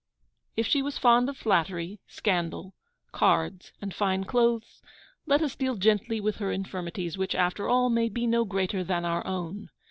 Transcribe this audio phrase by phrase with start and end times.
[0.57, 2.73] If she was fond of flattery, scandal,
[3.11, 4.81] cards, and fine clothes,
[5.27, 9.05] let us deal gently with her infirmities, which, after all, may be no greater than
[9.05, 9.69] our own.